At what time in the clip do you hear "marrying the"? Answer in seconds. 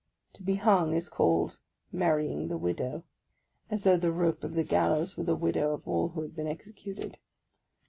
1.91-2.57